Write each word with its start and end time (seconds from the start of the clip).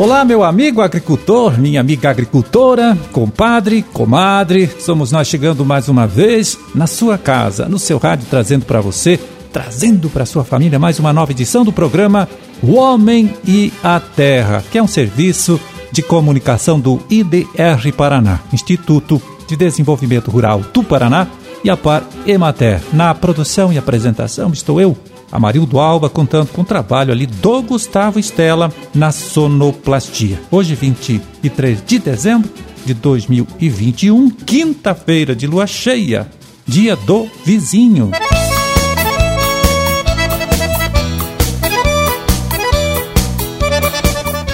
Olá, 0.00 0.24
meu 0.24 0.42
amigo 0.42 0.80
agricultor, 0.80 1.60
minha 1.60 1.78
amiga 1.78 2.08
agricultora, 2.08 2.96
compadre, 3.12 3.82
comadre, 3.82 4.66
somos 4.80 5.12
nós 5.12 5.28
chegando 5.28 5.62
mais 5.62 5.90
uma 5.90 6.06
vez 6.06 6.58
na 6.74 6.86
sua 6.86 7.18
casa, 7.18 7.68
no 7.68 7.78
seu 7.78 7.98
rádio, 7.98 8.26
trazendo 8.30 8.64
para 8.64 8.80
você, 8.80 9.20
trazendo 9.52 10.08
para 10.08 10.24
sua 10.24 10.42
família 10.42 10.78
mais 10.78 10.98
uma 10.98 11.12
nova 11.12 11.32
edição 11.32 11.66
do 11.66 11.70
programa 11.70 12.26
O 12.62 12.76
Homem 12.76 13.34
e 13.46 13.70
a 13.84 14.00
Terra, 14.00 14.64
que 14.72 14.78
é 14.78 14.82
um 14.82 14.88
serviço 14.88 15.60
de 15.92 16.00
comunicação 16.00 16.80
do 16.80 16.98
IDR 17.10 17.92
Paraná, 17.94 18.40
Instituto 18.54 19.20
de 19.46 19.54
Desenvolvimento 19.54 20.30
Rural 20.30 20.62
do 20.72 20.82
Paraná, 20.82 21.26
e 21.62 21.70
a 21.70 21.76
Par 21.76 22.02
Emater. 22.26 22.80
Na 22.92 23.14
produção 23.14 23.72
e 23.72 23.78
apresentação 23.78 24.50
estou 24.50 24.80
eu, 24.80 24.96
Amarildo 25.32 25.78
Alba, 25.78 26.10
contando 26.10 26.48
com 26.48 26.62
o 26.62 26.64
trabalho 26.64 27.12
ali 27.12 27.26
do 27.26 27.62
Gustavo 27.62 28.18
Estela 28.18 28.72
na 28.94 29.12
sonoplastia. 29.12 30.40
Hoje, 30.50 30.74
23 30.74 31.82
de 31.86 31.98
dezembro 31.98 32.50
de 32.84 32.94
2021, 32.94 34.30
quinta-feira 34.30 35.34
de 35.36 35.46
lua 35.46 35.66
cheia, 35.66 36.28
dia 36.66 36.96
do 36.96 37.28
vizinho. 37.44 38.10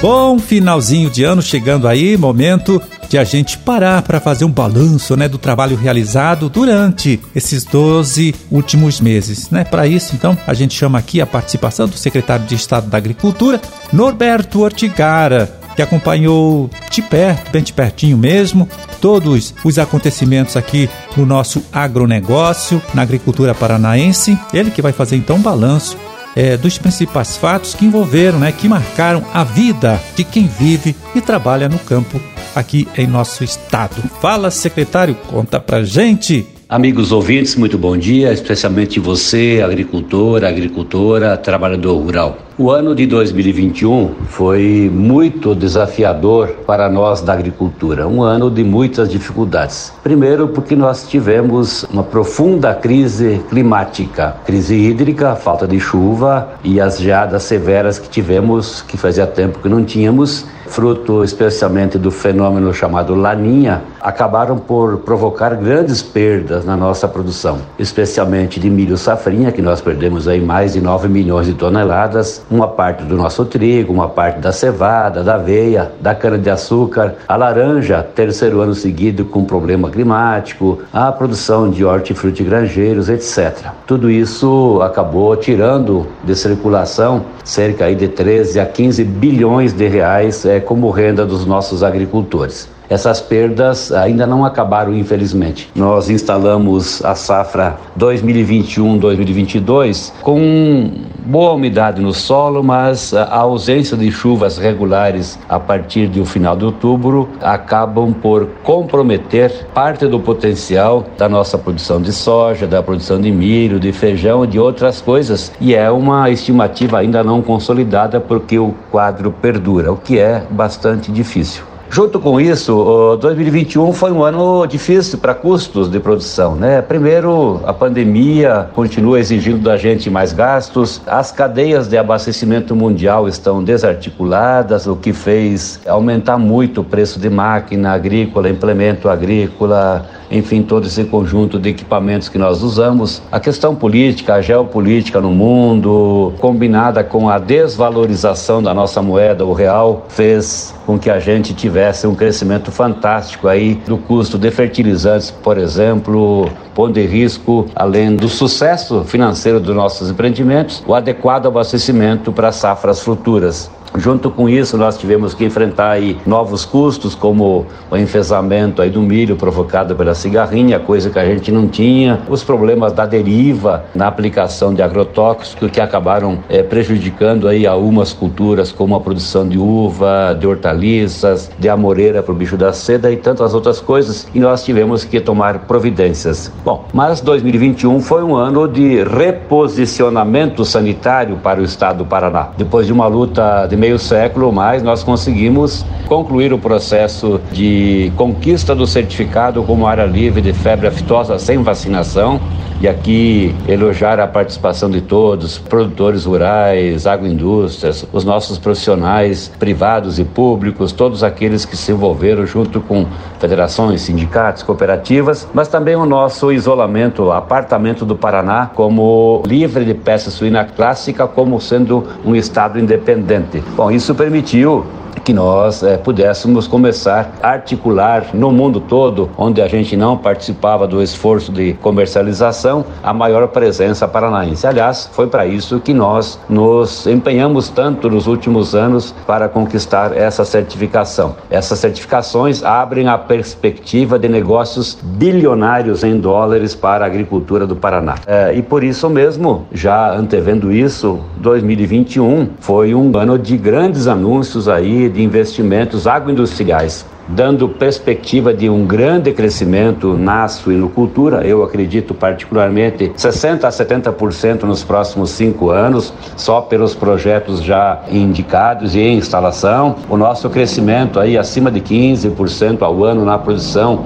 Bom 0.02 0.38
finalzinho 0.38 1.10
de 1.10 1.24
ano 1.24 1.40
chegando 1.40 1.88
aí, 1.88 2.16
momento 2.16 2.80
de 3.08 3.18
a 3.18 3.24
gente 3.24 3.58
parar 3.58 4.02
para 4.02 4.20
fazer 4.20 4.44
um 4.44 4.50
balanço 4.50 5.16
né, 5.16 5.28
do 5.28 5.38
trabalho 5.38 5.76
realizado 5.76 6.48
durante 6.48 7.20
esses 7.34 7.64
12 7.64 8.34
últimos 8.50 9.00
meses. 9.00 9.50
Né? 9.50 9.64
Para 9.64 9.86
isso, 9.86 10.14
então, 10.14 10.36
a 10.46 10.54
gente 10.54 10.74
chama 10.74 10.98
aqui 10.98 11.20
a 11.20 11.26
participação 11.26 11.86
do 11.86 11.96
secretário 11.96 12.46
de 12.46 12.54
Estado 12.54 12.88
da 12.88 12.98
Agricultura, 12.98 13.60
Norberto 13.92 14.60
Ortigara, 14.60 15.60
que 15.76 15.82
acompanhou 15.82 16.70
de 16.90 17.02
perto, 17.02 17.50
bem 17.50 17.62
de 17.62 17.72
pertinho 17.72 18.16
mesmo, 18.16 18.66
todos 19.00 19.54
os 19.62 19.78
acontecimentos 19.78 20.56
aqui 20.56 20.88
no 21.16 21.26
nosso 21.26 21.62
agronegócio, 21.70 22.80
na 22.94 23.02
agricultura 23.02 23.54
paranaense. 23.54 24.38
Ele 24.54 24.70
que 24.70 24.80
vai 24.80 24.92
fazer 24.92 25.16
então 25.16 25.36
um 25.36 25.42
balanço 25.42 25.98
é, 26.36 26.56
dos 26.56 26.76
principais 26.76 27.36
fatos 27.36 27.74
que 27.74 27.86
envolveram, 27.86 28.38
né, 28.38 28.52
que 28.52 28.68
marcaram 28.68 29.24
a 29.32 29.42
vida 29.42 30.00
de 30.14 30.22
quem 30.22 30.46
vive 30.46 30.94
e 31.14 31.20
trabalha 31.20 31.68
no 31.68 31.78
campo 31.78 32.20
aqui 32.54 32.86
em 32.96 33.06
nosso 33.06 33.42
estado. 33.42 33.96
Fala, 34.20 34.50
secretário, 34.50 35.14
conta 35.14 35.58
pra 35.58 35.82
gente. 35.82 36.46
Amigos 36.68 37.12
ouvintes, 37.12 37.54
muito 37.54 37.78
bom 37.78 37.96
dia, 37.96 38.32
especialmente 38.32 38.98
você, 38.98 39.62
agricultor, 39.64 40.42
agricultora, 40.44 41.36
trabalhador 41.36 41.96
rural. 41.96 42.38
O 42.58 42.72
ano 42.72 42.92
de 42.92 43.06
2021 43.06 44.12
foi 44.26 44.90
muito 44.92 45.54
desafiador 45.54 46.48
para 46.66 46.88
nós 46.90 47.20
da 47.20 47.34
agricultura, 47.34 48.08
um 48.08 48.20
ano 48.20 48.50
de 48.50 48.64
muitas 48.64 49.08
dificuldades. 49.08 49.92
Primeiro, 50.02 50.48
porque 50.48 50.74
nós 50.74 51.08
tivemos 51.08 51.84
uma 51.84 52.02
profunda 52.02 52.74
crise 52.74 53.40
climática, 53.48 54.34
crise 54.44 54.74
hídrica, 54.74 55.36
falta 55.36 55.68
de 55.68 55.78
chuva 55.78 56.48
e 56.64 56.80
as 56.80 56.98
geadas 56.98 57.44
severas 57.44 58.00
que 58.00 58.08
tivemos, 58.08 58.82
que 58.82 58.96
fazia 58.96 59.24
tempo 59.24 59.60
que 59.60 59.68
não 59.68 59.84
tínhamos, 59.84 60.44
fruto 60.68 61.24
especialmente 61.24 61.98
do 61.98 62.10
fenômeno 62.10 62.72
chamado 62.72 63.14
Laninha, 63.14 63.82
acabaram 64.00 64.58
por 64.58 64.98
provocar 64.98 65.54
grandes 65.54 66.02
perdas 66.02 66.64
na 66.64 66.76
nossa 66.76 67.08
produção, 67.08 67.58
especialmente 67.78 68.60
de 68.60 68.68
milho 68.70 68.96
safrinha, 68.96 69.52
que 69.52 69.62
nós 69.62 69.80
perdemos 69.80 70.28
aí 70.28 70.40
mais 70.40 70.74
de 70.74 70.80
9 70.80 71.08
milhões 71.08 71.46
de 71.46 71.54
toneladas, 71.54 72.44
uma 72.50 72.68
parte 72.68 73.04
do 73.04 73.16
nosso 73.16 73.44
trigo, 73.44 73.92
uma 73.92 74.08
parte 74.08 74.38
da 74.40 74.52
cevada, 74.52 75.22
da 75.22 75.34
aveia, 75.34 75.92
da 76.00 76.14
cana-de-açúcar, 76.14 77.14
a 77.26 77.36
laranja, 77.36 78.02
terceiro 78.02 78.60
ano 78.60 78.74
seguido 78.74 79.24
com 79.24 79.44
problema 79.44 79.90
climático, 79.90 80.80
a 80.92 81.10
produção 81.12 81.70
de 81.70 81.84
hortifruti 81.84 82.42
granjeiros, 82.42 83.08
etc. 83.08 83.70
Tudo 83.86 84.10
isso 84.10 84.80
acabou 84.82 85.36
tirando 85.36 86.06
de 86.24 86.34
circulação 86.34 87.24
cerca 87.44 87.92
de 87.94 88.08
13 88.08 88.58
a 88.58 88.66
15 88.66 89.04
bilhões 89.04 89.72
de 89.72 89.86
reais 89.86 90.44
é, 90.44 90.55
como 90.60 90.92
renda 90.92 91.24
dos 91.24 91.46
nossos 91.46 91.82
agricultores. 91.82 92.68
Essas 92.88 93.20
perdas 93.20 93.92
ainda 93.92 94.26
não 94.26 94.44
acabaram, 94.44 94.94
infelizmente. 94.94 95.68
Nós 95.74 96.08
instalamos 96.08 97.04
a 97.04 97.14
safra 97.14 97.76
2021-2022 97.98 100.12
com 100.22 100.92
boa 101.24 101.52
umidade 101.52 102.00
no 102.00 102.14
solo, 102.14 102.62
mas 102.62 103.12
a 103.12 103.38
ausência 103.38 103.96
de 103.96 104.12
chuvas 104.12 104.58
regulares 104.58 105.36
a 105.48 105.58
partir 105.58 106.06
do 106.06 106.24
final 106.24 106.56
de 106.56 106.64
outubro 106.64 107.28
acabam 107.40 108.12
por 108.12 108.46
comprometer 108.62 109.66
parte 109.74 110.06
do 110.06 110.20
potencial 110.20 111.04
da 111.18 111.28
nossa 111.28 111.58
produção 111.58 112.00
de 112.00 112.12
soja, 112.12 112.64
da 112.66 112.82
produção 112.82 113.20
de 113.20 113.32
milho, 113.32 113.80
de 113.80 113.92
feijão 113.92 114.44
e 114.44 114.46
de 114.46 114.60
outras 114.60 115.00
coisas. 115.00 115.50
E 115.60 115.74
é 115.74 115.90
uma 115.90 116.30
estimativa 116.30 116.98
ainda 116.98 117.24
não 117.24 117.42
consolidada 117.42 118.20
porque 118.20 118.58
o 118.58 118.74
quadro 118.90 119.32
perdura, 119.32 119.92
o 119.92 119.96
que 119.96 120.18
é 120.18 120.42
bastante 120.50 121.10
difícil. 121.10 121.64
Junto 121.88 122.18
com 122.18 122.40
isso, 122.40 123.16
2021 123.20 123.92
foi 123.92 124.10
um 124.10 124.22
ano 124.22 124.66
difícil 124.66 125.18
para 125.18 125.34
custos 125.34 125.88
de 125.88 126.00
produção, 126.00 126.56
né? 126.56 126.82
Primeiro, 126.82 127.60
a 127.64 127.72
pandemia 127.72 128.68
continua 128.74 129.20
exigindo 129.20 129.62
da 129.62 129.76
gente 129.76 130.10
mais 130.10 130.32
gastos, 130.32 131.00
as 131.06 131.30
cadeias 131.30 131.88
de 131.88 131.96
abastecimento 131.96 132.74
mundial 132.74 133.28
estão 133.28 133.62
desarticuladas, 133.62 134.86
o 134.86 134.96
que 134.96 135.12
fez 135.12 135.80
aumentar 135.86 136.36
muito 136.38 136.80
o 136.80 136.84
preço 136.84 137.20
de 137.20 137.30
máquina 137.30 137.92
agrícola, 137.92 138.50
implemento 138.50 139.08
agrícola, 139.08 140.04
enfim, 140.28 140.62
todo 140.62 140.86
esse 140.86 141.04
conjunto 141.04 141.58
de 141.58 141.70
equipamentos 141.70 142.28
que 142.28 142.36
nós 142.36 142.62
usamos. 142.62 143.22
A 143.30 143.38
questão 143.38 143.76
política, 143.76 144.34
a 144.34 144.42
geopolítica 144.42 145.20
no 145.20 145.30
mundo, 145.30 146.34
combinada 146.40 147.04
com 147.04 147.28
a 147.28 147.38
desvalorização 147.38 148.60
da 148.60 148.74
nossa 148.74 149.00
moeda, 149.00 149.46
o 149.46 149.52
real, 149.52 150.04
fez 150.08 150.74
com 150.84 150.98
que 150.98 151.08
a 151.08 151.18
gente 151.20 151.54
tivesse 151.54 151.75
um 152.06 152.14
crescimento 152.14 152.72
fantástico 152.72 153.48
aí 153.48 153.74
do 153.86 153.98
custo 153.98 154.38
de 154.38 154.50
fertilizantes, 154.50 155.30
por 155.30 155.58
exemplo, 155.58 156.50
pondo 156.74 156.94
de 156.94 157.06
risco, 157.06 157.66
além 157.74 158.16
do 158.16 158.28
sucesso 158.28 159.04
financeiro 159.04 159.60
dos 159.60 159.74
nossos 159.74 160.10
empreendimentos, 160.10 160.82
o 160.86 160.94
adequado 160.94 161.46
abastecimento 161.46 162.32
para 162.32 162.50
safras 162.50 163.00
futuras. 163.00 163.70
Junto 163.94 164.30
com 164.30 164.48
isso, 164.48 164.76
nós 164.76 164.98
tivemos 164.98 165.34
que 165.34 165.44
enfrentar 165.44 165.90
aí 165.90 166.18
novos 166.26 166.64
custos, 166.64 167.14
como 167.14 167.66
o 167.90 167.96
enfesamento 167.96 168.82
aí 168.82 168.90
do 168.90 169.00
milho 169.00 169.36
provocado 169.36 169.94
pela 169.94 170.14
cigarrinha, 170.14 170.78
coisa 170.78 171.10
que 171.10 171.18
a 171.18 171.24
gente 171.24 171.50
não 171.50 171.66
tinha, 171.66 172.20
os 172.28 172.42
problemas 172.42 172.92
da 172.92 173.06
deriva 173.06 173.84
na 173.94 174.06
aplicação 174.06 174.74
de 174.74 174.82
agrotóxicos 174.82 175.70
que 175.70 175.80
acabaram 175.80 176.38
é, 176.48 176.62
prejudicando 176.62 177.48
aí 177.48 177.66
algumas 177.66 178.12
culturas, 178.12 178.72
como 178.72 178.94
a 178.94 179.00
produção 179.00 179.48
de 179.48 179.58
uva, 179.58 180.36
de 180.38 180.46
hortaliças, 180.46 181.50
de 181.58 181.68
amoreira 181.68 182.22
para 182.22 182.32
o 182.32 182.34
bicho 182.34 182.56
da 182.56 182.72
seda 182.72 183.10
e 183.10 183.16
tantas 183.16 183.54
outras 183.54 183.80
coisas, 183.80 184.28
e 184.34 184.40
nós 184.40 184.64
tivemos 184.64 185.04
que 185.04 185.20
tomar 185.20 185.60
providências. 185.60 186.52
Bom, 186.64 186.84
mas 186.92 187.20
2021 187.20 188.00
foi 188.00 188.22
um 188.22 188.34
ano 188.34 188.68
de 188.68 189.02
reposicionamento 189.04 190.64
sanitário 190.64 191.36
para 191.36 191.60
o 191.60 191.64
estado 191.64 191.98
do 191.98 192.04
Paraná. 192.04 192.48
Depois 192.56 192.86
de 192.86 192.92
uma 192.92 193.06
luta 193.06 193.66
de 193.66 193.75
meio 193.76 193.98
século 193.98 194.46
ou 194.46 194.52
mais, 194.52 194.82
nós 194.82 195.02
conseguimos 195.02 195.84
concluir 196.06 196.52
o 196.52 196.58
processo 196.58 197.40
de 197.52 198.12
conquista 198.16 198.74
do 198.74 198.86
certificado 198.86 199.62
como 199.62 199.86
área 199.86 200.04
livre 200.04 200.40
de 200.40 200.52
febre 200.52 200.86
aftosa 200.86 201.38
sem 201.38 201.62
vacinação. 201.62 202.40
E 202.78 202.86
aqui 202.86 203.54
elogiar 203.66 204.20
a 204.20 204.26
participação 204.26 204.90
de 204.90 205.00
todos, 205.00 205.56
produtores 205.56 206.26
rurais, 206.26 207.06
agroindústrias, 207.06 208.06
os 208.12 208.22
nossos 208.22 208.58
profissionais 208.58 209.50
privados 209.58 210.18
e 210.18 210.24
públicos, 210.24 210.92
todos 210.92 211.24
aqueles 211.24 211.64
que 211.64 211.74
se 211.74 211.92
envolveram 211.92 212.44
junto 212.44 212.82
com 212.82 213.06
federações, 213.40 214.02
sindicatos, 214.02 214.62
cooperativas, 214.62 215.48
mas 215.54 215.68
também 215.68 215.96
o 215.96 216.04
nosso 216.04 216.52
isolamento, 216.52 217.32
apartamento 217.32 218.04
do 218.04 218.14
Paraná 218.14 218.70
como 218.74 219.42
livre 219.46 219.82
de 219.84 219.94
peça 219.94 220.30
suína 220.30 220.64
clássica, 220.64 221.26
como 221.26 221.58
sendo 221.58 222.04
um 222.26 222.36
estado 222.36 222.78
independente. 222.78 223.62
Bom, 223.74 223.90
isso 223.90 224.14
permitiu 224.14 224.84
que 225.26 225.32
nós 225.32 225.82
é, 225.82 225.96
pudéssemos 225.96 226.68
começar 226.68 227.32
a 227.42 227.48
articular 227.48 228.26
no 228.32 228.52
mundo 228.52 228.78
todo, 228.78 229.28
onde 229.36 229.60
a 229.60 229.66
gente 229.66 229.96
não 229.96 230.16
participava 230.16 230.86
do 230.86 231.02
esforço 231.02 231.50
de 231.50 231.72
comercialização, 231.82 232.84
a 233.02 233.12
maior 233.12 233.48
presença 233.48 234.06
paranaense. 234.06 234.64
Aliás, 234.68 235.10
foi 235.12 235.26
para 235.26 235.44
isso 235.44 235.80
que 235.80 235.92
nós 235.92 236.38
nos 236.48 237.08
empenhamos 237.08 237.68
tanto 237.68 238.08
nos 238.08 238.28
últimos 238.28 238.76
anos 238.76 239.12
para 239.26 239.48
conquistar 239.48 240.16
essa 240.16 240.44
certificação. 240.44 241.34
Essas 241.50 241.80
certificações 241.80 242.62
abrem 242.62 243.08
a 243.08 243.18
perspectiva 243.18 244.20
de 244.20 244.28
negócios 244.28 244.96
bilionários 245.02 246.04
em 246.04 246.20
dólares 246.20 246.72
para 246.72 247.04
a 247.04 247.08
agricultura 247.08 247.66
do 247.66 247.74
Paraná. 247.74 248.14
É, 248.28 248.54
e 248.54 248.62
por 248.62 248.84
isso 248.84 249.10
mesmo, 249.10 249.66
já 249.72 250.14
antevendo 250.14 250.70
isso, 250.70 251.18
2021 251.46 252.48
foi 252.58 252.92
um 252.92 253.16
ano 253.16 253.38
de 253.38 253.56
grandes 253.56 254.08
anúncios 254.08 254.68
aí 254.68 255.08
de 255.08 255.22
investimentos 255.22 256.04
agroindustriais 256.04 257.06
dando 257.28 257.68
perspectiva 257.68 258.54
de 258.54 258.68
um 258.68 258.86
grande 258.86 259.32
crescimento 259.32 260.14
na 260.14 260.46
suinocultura. 260.48 261.46
Eu 261.46 261.62
acredito 261.62 262.14
particularmente 262.14 263.12
60 263.16 263.66
a 263.66 263.70
70% 263.70 264.62
nos 264.62 264.84
próximos 264.84 265.30
cinco 265.30 265.70
anos, 265.70 266.12
só 266.36 266.60
pelos 266.60 266.94
projetos 266.94 267.62
já 267.62 268.00
indicados 268.10 268.94
e 268.94 269.00
em 269.00 269.18
instalação. 269.18 269.96
O 270.08 270.16
nosso 270.16 270.48
crescimento 270.50 271.18
aí 271.18 271.36
acima 271.36 271.70
de 271.70 271.80
15% 271.80 272.82
ao 272.82 273.04
ano 273.04 273.24
na 273.24 273.38
produção 273.38 274.04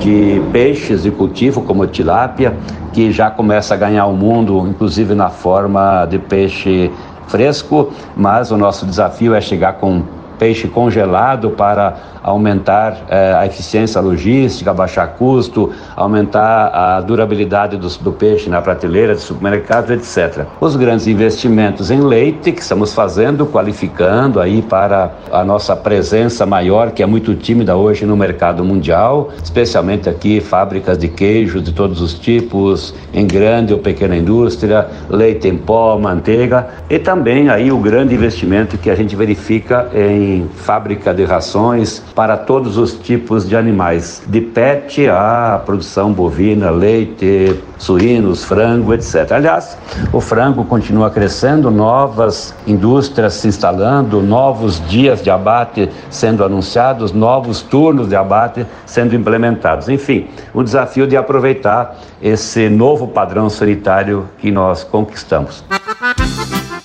de 0.00 0.40
peixes 0.52 1.02
de 1.02 1.10
cultivo 1.10 1.62
como 1.62 1.86
tilápia, 1.86 2.54
que 2.92 3.12
já 3.12 3.30
começa 3.30 3.74
a 3.74 3.76
ganhar 3.76 4.06
o 4.06 4.14
mundo, 4.14 4.66
inclusive 4.68 5.14
na 5.14 5.28
forma 5.28 6.06
de 6.06 6.18
peixe 6.18 6.90
fresco, 7.26 7.92
mas 8.16 8.50
o 8.50 8.56
nosso 8.56 8.86
desafio 8.86 9.34
é 9.34 9.40
chegar 9.40 9.74
com 9.74 10.02
peixe 10.38 10.68
congelado 10.68 11.50
para 11.50 11.96
aumentar 12.24 13.02
eh, 13.10 13.34
a 13.36 13.46
eficiência 13.46 14.00
logística, 14.00 14.72
baixar 14.72 15.08
custo, 15.08 15.72
aumentar 15.94 16.68
a 16.68 17.00
durabilidade 17.02 17.76
do, 17.76 17.86
do 17.98 18.12
peixe 18.12 18.48
na 18.48 18.62
prateleira 18.62 19.14
de 19.14 19.20
supermercados, 19.20 19.90
etc. 19.90 20.46
Os 20.58 20.74
grandes 20.74 21.06
investimentos 21.06 21.90
em 21.90 22.00
leite 22.00 22.50
que 22.50 22.62
estamos 22.62 22.94
fazendo, 22.94 23.44
qualificando 23.44 24.40
aí 24.40 24.62
para 24.62 25.12
a 25.30 25.44
nossa 25.44 25.76
presença 25.76 26.46
maior, 26.46 26.92
que 26.92 27.02
é 27.02 27.06
muito 27.06 27.34
tímida 27.34 27.76
hoje 27.76 28.06
no 28.06 28.16
mercado 28.16 28.64
mundial, 28.64 29.28
especialmente 29.42 30.08
aqui 30.08 30.40
fábricas 30.40 30.96
de 30.96 31.08
queijo 31.08 31.60
de 31.60 31.72
todos 31.72 32.00
os 32.00 32.14
tipos, 32.14 32.94
em 33.12 33.26
grande 33.26 33.74
ou 33.74 33.78
pequena 33.78 34.16
indústria, 34.16 34.88
leite 35.10 35.46
em 35.46 35.58
pó, 35.58 35.98
manteiga 35.98 36.68
e 36.88 36.98
também 36.98 37.50
aí 37.50 37.70
o 37.70 37.78
grande 37.78 38.14
investimento 38.14 38.78
que 38.78 38.88
a 38.88 38.94
gente 38.94 39.14
verifica 39.14 39.90
em 39.94 40.23
fábrica 40.56 41.12
de 41.12 41.24
rações 41.24 42.02
para 42.14 42.36
todos 42.36 42.76
os 42.76 42.94
tipos 42.94 43.48
de 43.48 43.56
animais, 43.56 44.22
de 44.26 44.40
pet 44.40 45.08
a 45.08 45.60
produção 45.64 46.12
bovina, 46.12 46.70
leite, 46.70 47.60
suínos, 47.78 48.44
frango, 48.44 48.94
etc. 48.94 49.32
Aliás, 49.32 49.76
o 50.12 50.20
frango 50.20 50.64
continua 50.64 51.10
crescendo, 51.10 51.70
novas 51.70 52.54
indústrias 52.66 53.34
se 53.34 53.48
instalando, 53.48 54.22
novos 54.22 54.80
dias 54.88 55.22
de 55.22 55.30
abate 55.30 55.90
sendo 56.10 56.44
anunciados, 56.44 57.12
novos 57.12 57.62
turnos 57.62 58.08
de 58.08 58.16
abate 58.16 58.66
sendo 58.86 59.14
implementados. 59.14 59.88
Enfim, 59.88 60.28
o 60.52 60.62
desafio 60.62 61.06
de 61.06 61.16
aproveitar 61.16 61.96
esse 62.22 62.68
novo 62.68 63.08
padrão 63.08 63.50
sanitário 63.50 64.28
que 64.38 64.50
nós 64.50 64.84
conquistamos. 64.84 65.64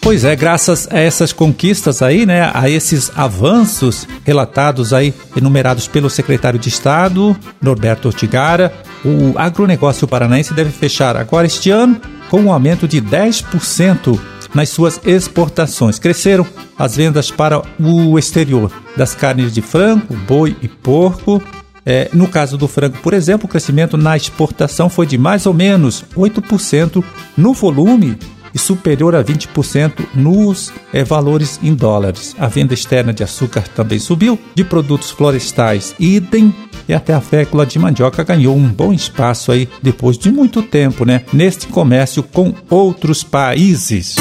Pois 0.10 0.26
é, 0.26 0.36
graças 0.36 0.88
a 0.92 0.98
essas 0.98 1.32
conquistas 1.32 2.02
aí, 2.02 2.26
né, 2.26 2.50
a 2.52 2.68
esses 2.68 3.12
avanços 3.16 4.08
relatados 4.26 4.92
aí, 4.92 5.14
enumerados 5.38 5.88
pelo 5.88 6.10
secretário 6.10 6.58
de 6.58 6.68
Estado, 6.68 7.38
Norberto 7.62 8.08
Ortigara, 8.08 8.74
o 9.06 9.38
agronegócio 9.38 10.08
paranaense 10.08 10.52
deve 10.52 10.72
fechar 10.72 11.16
agora 11.16 11.46
este 11.46 11.70
ano 11.70 12.02
com 12.28 12.42
um 12.42 12.52
aumento 12.52 12.88
de 12.88 13.00
10% 13.00 14.20
nas 14.52 14.70
suas 14.70 15.00
exportações. 15.06 16.00
Cresceram 16.00 16.44
as 16.76 16.96
vendas 16.96 17.30
para 17.30 17.62
o 17.80 18.18
exterior 18.18 18.72
das 18.98 19.14
carnes 19.14 19.54
de 19.54 19.62
frango, 19.62 20.16
boi 20.28 20.58
e 20.60 20.68
porco. 20.68 21.40
É, 21.86 22.10
no 22.14 22.28
caso 22.28 22.58
do 22.58 22.68
frango, 22.68 22.98
por 22.98 23.14
exemplo, 23.14 23.46
o 23.46 23.50
crescimento 23.50 23.96
na 23.96 24.18
exportação 24.18 24.90
foi 24.90 25.06
de 25.06 25.20
mais 25.20 25.46
ou 25.46 25.54
menos 25.54 26.04
8% 26.18 27.04
no 27.38 27.54
volume 27.54 28.18
e 28.54 28.60
superior 28.60 29.16
a 29.16 29.24
20% 29.24 30.06
nos 30.16 30.72
é, 30.94 31.04
valores 31.04 31.60
em 31.62 31.74
dólares. 31.74 32.36
A 32.38 32.48
venda 32.48 32.74
externa 32.74 33.14
de 33.14 33.24
açúcar 33.24 33.64
também 33.76 34.00
subiu, 34.00 34.40
de 34.56 34.64
produtos 34.64 35.12
florestais 35.12 35.96
idem, 36.00 36.54
e 36.88 36.94
até 36.94 37.14
a 37.14 37.22
fécula 37.22 37.66
de 37.66 37.78
mandioca 37.78 38.24
ganhou 38.24 38.56
um 38.56 38.68
bom 38.68 38.92
espaço 38.92 39.52
aí 39.52 39.70
depois 39.82 40.18
de 40.18 40.32
muito 40.32 40.64
tempo, 40.64 41.06
né, 41.06 41.22
neste 41.32 41.68
comércio 41.68 42.24
com 42.24 42.54
outros 42.70 43.24
países. 43.24 44.16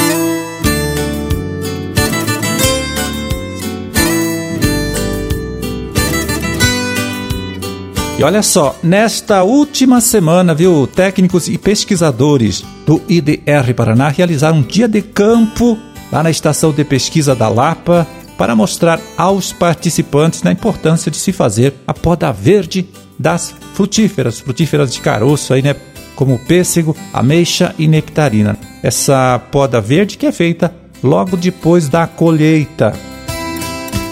E 8.19 8.23
olha 8.23 8.43
só, 8.43 8.75
nesta 8.83 9.43
última 9.43 10.01
semana, 10.01 10.53
viu, 10.53 10.85
técnicos 10.85 11.47
e 11.47 11.57
pesquisadores 11.57 12.65
do 12.85 13.01
IDR 13.07 13.73
Paraná 13.73 14.09
realizaram 14.09 14.57
um 14.57 14.61
dia 14.61 14.89
de 14.89 15.01
campo 15.01 15.77
lá 16.11 16.21
na 16.21 16.29
estação 16.29 16.73
de 16.73 16.83
pesquisa 16.83 17.33
da 17.33 17.47
Lapa 17.47 18.05
para 18.37 18.57
mostrar 18.57 18.99
aos 19.15 19.53
participantes 19.53 20.45
a 20.45 20.51
importância 20.51 21.09
de 21.09 21.15
se 21.15 21.31
fazer 21.31 21.73
a 21.87 21.93
poda 21.93 22.29
verde 22.33 22.89
das 23.17 23.55
frutíferas, 23.73 24.41
frutíferas 24.41 24.91
de 24.91 24.99
caroço 24.99 25.53
aí, 25.53 25.61
né, 25.61 25.73
como 26.13 26.37
pêssego, 26.39 26.97
ameixa 27.13 27.73
e 27.79 27.87
nectarina. 27.87 28.57
Essa 28.83 29.39
poda 29.49 29.79
verde 29.79 30.17
que 30.17 30.25
é 30.25 30.31
feita 30.33 30.75
logo 31.01 31.37
depois 31.37 31.87
da 31.87 32.05
colheita. 32.05 32.93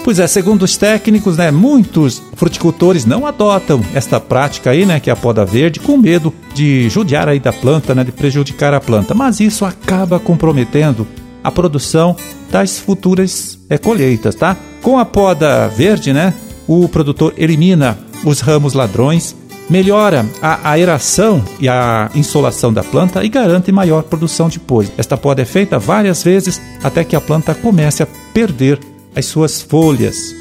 Pois 0.02 0.18
é, 0.18 0.26
segundo 0.26 0.62
os 0.62 0.78
técnicos, 0.78 1.36
né, 1.36 1.50
muitos 1.50 2.22
fruticultores 2.38 3.04
não 3.04 3.26
adotam 3.26 3.82
esta 3.92 4.20
prática 4.20 4.70
aí, 4.70 4.86
né, 4.86 5.00
que 5.00 5.10
é 5.10 5.12
a 5.12 5.16
poda 5.16 5.44
verde, 5.44 5.80
com 5.80 5.96
medo 5.96 6.32
de 6.54 6.88
judiar 6.88 7.28
aí 7.28 7.40
da 7.40 7.52
planta, 7.52 7.94
né, 7.94 8.04
de 8.04 8.12
prejudicar 8.12 8.72
a 8.72 8.80
planta. 8.80 9.12
Mas 9.12 9.40
isso 9.40 9.64
acaba 9.64 10.20
comprometendo 10.20 11.06
a 11.42 11.50
produção 11.50 12.16
das 12.50 12.78
futuras 12.78 13.58
é, 13.68 13.76
colheitas, 13.76 14.34
tá? 14.34 14.56
Com 14.80 14.98
a 14.98 15.04
poda 15.04 15.66
verde, 15.68 16.12
né, 16.12 16.32
o 16.66 16.88
produtor 16.88 17.34
elimina 17.36 17.98
os 18.24 18.40
ramos 18.40 18.72
ladrões, 18.72 19.34
melhora 19.68 20.24
a 20.40 20.70
aeração 20.70 21.44
e 21.58 21.68
a 21.68 22.08
insolação 22.14 22.72
da 22.72 22.84
planta 22.84 23.24
e 23.24 23.28
garante 23.28 23.72
maior 23.72 24.04
produção 24.04 24.48
depois. 24.48 24.90
Esta 24.96 25.16
poda 25.16 25.42
é 25.42 25.44
feita 25.44 25.78
várias 25.78 26.22
vezes 26.22 26.60
até 26.82 27.02
que 27.02 27.16
a 27.16 27.20
planta 27.20 27.54
comece 27.54 28.02
a 28.02 28.06
perder 28.32 28.78
as 29.14 29.26
suas 29.26 29.60
folhas. 29.60 30.37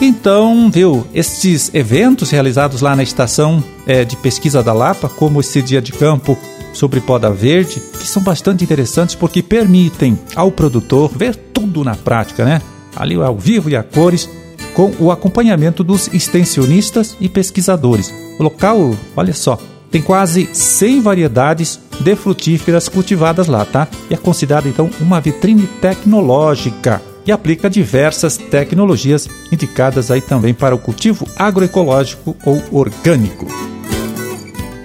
Então, 0.00 0.70
viu, 0.70 1.06
estes 1.12 1.70
eventos 1.74 2.30
realizados 2.30 2.80
lá 2.80 2.96
na 2.96 3.02
estação 3.02 3.62
é, 3.86 4.02
de 4.02 4.16
pesquisa 4.16 4.62
da 4.62 4.72
Lapa, 4.72 5.10
como 5.10 5.40
esse 5.40 5.60
dia 5.60 5.82
de 5.82 5.92
campo 5.92 6.38
sobre 6.72 7.00
poda 7.00 7.30
verde, 7.30 7.82
que 7.98 8.06
são 8.06 8.22
bastante 8.22 8.64
interessantes 8.64 9.14
porque 9.14 9.42
permitem 9.42 10.18
ao 10.34 10.50
produtor 10.50 11.10
ver 11.14 11.36
tudo 11.36 11.84
na 11.84 11.94
prática, 11.94 12.46
né? 12.46 12.62
Ali 12.96 13.14
ao 13.16 13.36
vivo 13.36 13.68
e 13.68 13.76
a 13.76 13.82
cores, 13.82 14.26
com 14.72 14.90
o 14.98 15.10
acompanhamento 15.10 15.84
dos 15.84 16.08
extensionistas 16.08 17.14
e 17.20 17.28
pesquisadores. 17.28 18.10
O 18.38 18.42
local, 18.42 18.94
olha 19.14 19.34
só, 19.34 19.58
tem 19.90 20.00
quase 20.00 20.48
100 20.50 21.02
variedades 21.02 21.78
de 22.00 22.16
frutíferas 22.16 22.88
cultivadas 22.88 23.48
lá, 23.48 23.66
tá? 23.66 23.86
E 24.08 24.14
é 24.14 24.16
considerado 24.16 24.66
então 24.66 24.88
uma 24.98 25.20
vitrine 25.20 25.66
tecnológica 25.82 27.02
e 27.26 27.32
aplica 27.32 27.70
diversas 27.70 28.36
tecnologias 28.36 29.28
indicadas 29.52 30.10
aí 30.10 30.20
também 30.20 30.54
para 30.54 30.74
o 30.74 30.78
cultivo 30.78 31.26
agroecológico 31.36 32.36
ou 32.44 32.62
orgânico. 32.70 33.46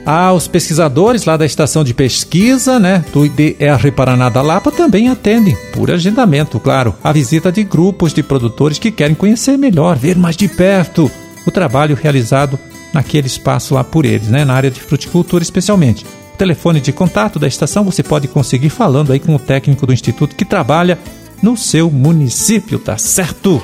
Ah, 0.06 0.32
os 0.34 0.48
pesquisadores 0.48 1.26
lá 1.26 1.36
da 1.36 1.48
estação 1.48 1.84
de 1.84 1.92
pesquisa, 1.92 2.80
né, 2.80 3.04
do 3.12 3.26
IDR 3.26 3.92
Paraná 3.96 4.30
da 4.30 4.42
Lapa 4.44 4.72
também 4.72 5.10
atendem, 5.10 5.58
por 5.74 5.90
agendamento, 5.90 6.60
claro, 6.60 6.94
a 7.04 7.12
visita 7.12 7.52
de 7.52 7.64
grupos 7.64 8.14
de 8.14 8.22
produtores 8.22 8.78
que 8.78 8.92
querem 8.92 9.16
conhecer 9.16 9.58
melhor, 9.58 9.98
ver 9.98 10.16
mais 10.16 10.38
de 10.38 10.48
perto 10.48 11.10
o 11.44 11.50
trabalho 11.50 11.98
realizado 12.00 12.60
naquele 12.94 13.26
espaço 13.26 13.74
lá 13.74 13.84
por 13.84 14.06
eles, 14.06 14.28
né, 14.28 14.46
na 14.46 14.54
área 14.54 14.70
de 14.70 14.80
fruticultura 14.80 15.44
especialmente. 15.44 16.06
O 16.36 16.38
telefone 16.38 16.80
de 16.80 16.92
contato 16.92 17.40
da 17.40 17.48
estação 17.48 17.84
você 17.84 18.04
pode 18.04 18.28
conseguir 18.28 18.70
falando 18.70 19.12
aí 19.12 19.20
com 19.20 19.34
o 19.34 19.40
técnico 19.40 19.88
do 19.88 19.94
instituto 19.94 20.36
que 20.36 20.46
trabalha 20.46 21.00
no 21.42 21.56
seu 21.56 21.90
município, 21.90 22.80
tá 22.80 22.98
certo? 22.98 23.62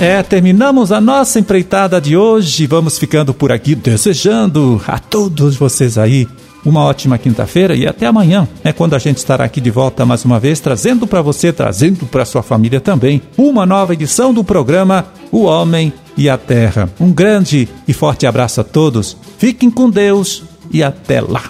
É, 0.00 0.22
terminamos 0.22 0.92
a 0.92 1.00
nossa 1.00 1.38
empreitada 1.38 2.00
de 2.00 2.16
hoje. 2.16 2.66
Vamos 2.66 2.98
ficando 2.98 3.34
por 3.34 3.52
aqui 3.52 3.74
desejando 3.74 4.80
a 4.86 4.98
todos 4.98 5.56
vocês 5.56 5.98
aí 5.98 6.26
uma 6.64 6.84
ótima 6.84 7.18
quinta-feira 7.18 7.74
e 7.74 7.86
até 7.86 8.06
amanhã, 8.06 8.48
é 8.62 8.72
quando 8.72 8.94
a 8.94 8.98
gente 8.98 9.18
estará 9.18 9.44
aqui 9.44 9.60
de 9.60 9.70
volta 9.70 10.04
mais 10.04 10.24
uma 10.24 10.38
vez, 10.38 10.60
trazendo 10.60 11.06
para 11.06 11.22
você, 11.22 11.52
trazendo 11.52 12.06
para 12.06 12.24
sua 12.24 12.42
família 12.42 12.80
também, 12.80 13.22
uma 13.36 13.64
nova 13.64 13.92
edição 13.92 14.32
do 14.32 14.44
programa 14.44 15.06
O 15.30 15.42
Homem 15.42 15.92
e 16.16 16.28
a 16.28 16.36
Terra. 16.36 16.90
Um 17.00 17.12
grande 17.12 17.68
e 17.88 17.92
forte 17.92 18.26
abraço 18.26 18.60
a 18.60 18.64
todos. 18.64 19.16
Fiquem 19.38 19.70
com 19.70 19.88
Deus 19.88 20.44
e 20.70 20.82
até 20.82 21.20
lá. 21.20 21.42